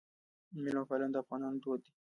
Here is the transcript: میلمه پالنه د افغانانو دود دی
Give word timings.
میلمه 0.53 0.83
پالنه 0.89 1.09
د 1.13 1.15
افغانانو 1.23 1.61
دود 1.63 1.79
دی 1.85 1.91